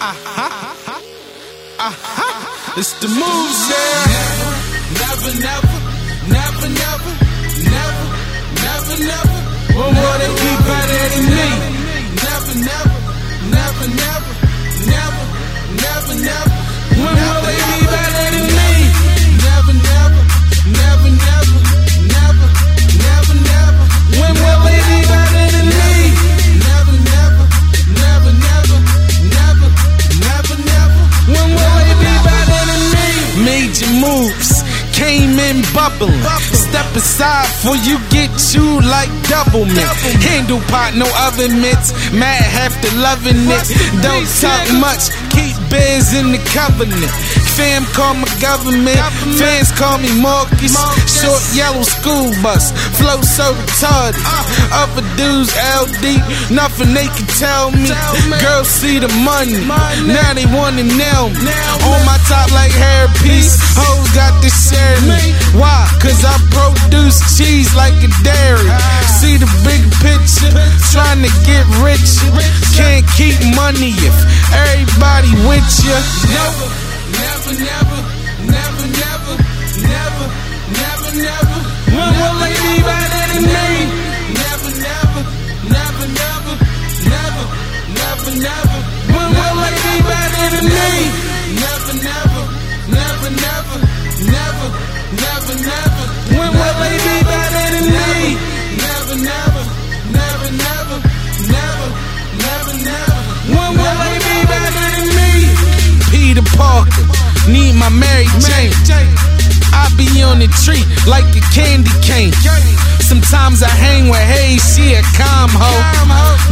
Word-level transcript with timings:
Uh-huh. 0.00 0.94
Uh-huh. 1.80 2.78
It's 2.78 2.92
the 3.00 3.08
moves, 3.08 3.60
yeah. 3.68 4.06
Never, 4.94 5.32
never, 5.42 5.78
never, 6.30 6.68
never, 6.70 7.10
never, 7.66 8.06
never, 8.62 8.96
never. 9.10 9.38
When 9.74 9.90
will 9.98 10.18
they 10.22 10.30
be 10.38 10.52
better 10.70 11.02
than 11.14 11.24
me? 11.34 11.50
Never, 12.14 12.54
never, 12.62 12.98
never, 13.50 13.86
never, 13.98 14.26
never, 14.86 15.24
never, 15.82 16.14
never. 16.22 16.47
Major 33.78 33.92
moves 34.00 34.62
came 34.92 35.38
in 35.38 35.62
bubbling. 35.72 36.20
Step 36.40 36.86
aside 36.96 37.46
for 37.62 37.76
you 37.76 37.98
get 38.10 38.30
you 38.54 38.80
like 38.80 39.08
Doublemint. 39.30 39.86
Handle 40.22 40.60
pot, 40.66 40.94
no 40.96 41.06
oven 41.26 41.60
mitts. 41.60 41.92
Mad 42.12 42.42
half 42.42 42.74
the 42.82 42.90
loving 42.98 43.46
it. 43.46 44.02
Don't 44.02 44.26
talk 44.42 44.66
much, 44.80 45.10
keep 45.30 45.54
bears 45.70 46.12
in 46.14 46.32
the 46.32 46.42
covenant. 46.50 47.12
Fam 47.58 47.82
call 47.90 48.14
my 48.14 48.30
government, 48.38 49.02
fans 49.34 49.74
call 49.74 49.98
me 49.98 50.06
Markis. 50.22 50.78
Short 51.10 51.42
yellow 51.58 51.82
school 51.82 52.30
bus, 52.38 52.70
flow 52.94 53.18
so 53.18 53.50
retarded. 53.50 54.14
Other 54.70 55.02
dudes 55.18 55.50
LD, 55.58 56.22
nothing 56.54 56.94
they 56.94 57.10
can 57.10 57.26
tell 57.34 57.74
me. 57.74 57.90
Girls 58.38 58.70
see 58.70 59.02
the 59.02 59.10
money, 59.26 59.58
now 60.06 60.38
they 60.38 60.46
wanna 60.54 60.86
nail 60.86 61.34
me. 61.34 61.50
On 61.82 61.98
my 62.06 62.14
top 62.30 62.46
like 62.54 62.70
hairpiece, 62.70 63.58
hoes 63.74 64.06
got 64.14 64.38
to 64.38 64.50
share 64.54 65.02
me. 65.10 65.18
Why? 65.58 65.90
Cause 65.98 66.22
I 66.22 66.38
produce 66.54 67.18
cheese 67.34 67.74
like 67.74 67.98
a 68.06 68.10
dairy. 68.22 68.70
See 69.18 69.34
the 69.34 69.50
big 69.66 69.82
picture, 69.98 70.54
trying 70.94 71.26
to 71.26 71.32
get 71.42 71.66
rich. 71.82 72.22
Can't 72.78 73.02
keep 73.18 73.34
money 73.58 73.90
if 73.98 74.14
everybody 74.54 75.34
with 75.50 75.66
you. 75.82 75.98
Never, 76.30 76.87
never. 88.38 88.78
When 89.10 89.28
will 89.34 89.56
they 89.62 89.76
be 89.82 89.96
better 90.06 90.46
than 90.54 90.66
me? 90.70 90.92
Never, 91.58 91.94
never, 92.08 92.42
never, 92.86 93.30
never, 93.34 93.78
never, 94.30 94.68
never, 95.22 95.54
never. 95.68 96.04
When 96.38 96.50
will 96.54 96.76
they 96.82 96.96
be 97.02 97.16
better 97.26 97.66
than 97.74 97.86
me? 97.98 98.38
Never, 98.78 99.16
never, 99.30 99.62
never, 100.14 100.48
never, 100.54 100.98
never, 101.50 101.88
never, 102.38 102.74
never. 102.88 103.20
When 103.54 103.70
will 103.78 103.96
they 104.06 104.18
be 104.22 104.38
better 104.46 104.86
than 104.96 105.08
me? 105.18 105.30
Peter 106.10 106.46
Parker, 106.56 107.04
need 107.50 107.74
my 107.74 107.88
Mary 107.88 108.26
Jane. 108.40 109.27
I 109.72 109.88
be 109.96 110.08
on 110.22 110.38
the 110.38 110.48
tree 110.64 110.84
like 111.06 111.28
a 111.36 111.42
candy 111.54 111.92
cane. 112.02 112.32
Sometimes 113.00 113.62
I 113.62 113.68
hang 113.68 114.08
with 114.08 114.20
Hayes, 114.20 114.62
she 114.74 114.94
a 114.94 115.02
calm 115.16 115.50
hoe. 115.52 115.82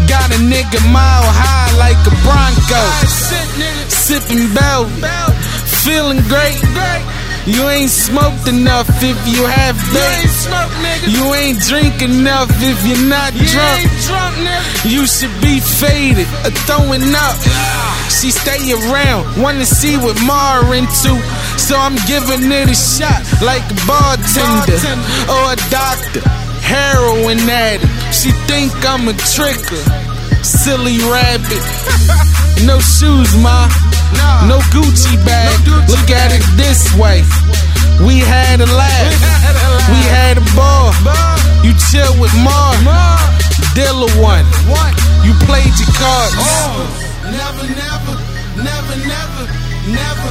Got 0.08 0.32
a 0.32 0.40
nigga 0.40 0.80
mile 0.92 1.28
high 1.28 1.72
like 1.76 2.00
a 2.08 2.14
Bronco. 2.24 2.80
Sipping 3.88 4.52
bell, 4.54 4.86
feeling 5.84 6.22
great. 6.28 6.60
You 7.46 7.68
ain't 7.68 7.90
smoked 7.90 8.48
enough 8.48 8.88
if 9.02 9.18
you 9.28 9.46
have 9.46 9.76
bait. 9.94 10.26
You 11.06 11.32
ain't 11.34 11.60
drink 11.60 12.02
enough 12.02 12.50
if 12.50 12.78
you're 12.82 13.06
not 13.06 13.30
drunk. 13.34 13.86
You 14.84 15.06
should 15.06 15.30
be 15.40 15.60
faded 15.60 16.26
or 16.42 16.50
throwing 16.66 17.14
up. 17.14 17.36
She 18.10 18.30
stay 18.30 18.72
around, 18.72 19.40
wanna 19.40 19.66
see 19.66 19.96
what 19.96 20.16
Mar 20.26 20.74
into. 20.74 21.14
So 21.56 21.76
I'm 21.76 21.96
giving 22.06 22.50
it 22.52 22.70
a 22.70 22.74
shot 22.74 23.22
like 23.42 23.64
a 23.70 23.78
bartender 23.86 24.78
or 25.28 25.52
a 25.52 25.58
doctor. 25.70 26.22
Heroin 26.62 27.38
addict. 27.48 27.86
She 28.14 28.30
think 28.46 28.72
I'm 28.84 29.08
a 29.08 29.12
tricker. 29.12 29.82
Silly 30.44 30.98
rabbit. 31.10 31.62
No 32.64 32.80
shoes, 32.80 33.36
ma. 33.44 33.68
No 34.48 34.56
Gucci 34.72 35.12
bag. 35.26 35.52
Look 35.92 36.08
at 36.08 36.32
it 36.32 36.40
this 36.56 36.88
way. 36.96 37.20
We 38.00 38.18
had 38.20 38.60
a 38.60 38.66
laugh. 38.66 39.12
We 39.92 40.00
had 40.08 40.38
a 40.38 40.46
ball. 40.56 40.92
You 41.62 41.76
chill 41.92 42.18
with 42.18 42.32
Mar. 42.40 42.72
Dilla 43.76 44.08
one. 44.16 44.46
You 45.20 45.34
played 45.44 45.72
your 45.76 45.92
cards. 46.00 46.32
Oh. 46.40 47.06
Never, 47.28 47.66
never, 47.68 48.14
never, 48.56 48.96
never, 49.04 49.44
never, 49.90 50.30